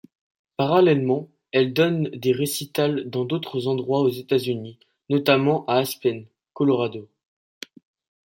Parallèlement, 0.57 1.29
elle 1.51 1.73
donne 1.73 2.05
des 2.05 2.31
récitals 2.31 3.07
dans 3.07 3.23
d'autres 3.23 3.67
endroits 3.67 4.01
aux 4.01 4.09
États-Unis, 4.09 4.79
notamment 5.09 5.63
à 5.67 5.75
Aspen, 5.75 6.25
Colorado. 6.53 7.07